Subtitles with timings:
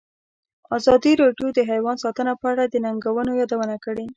[0.77, 4.05] ازادي راډیو د حیوان ساتنه په اړه د ننګونو یادونه کړې.